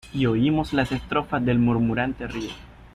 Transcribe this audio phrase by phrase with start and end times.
[0.15, 2.49] Y oímos las estrofas del murmurante río.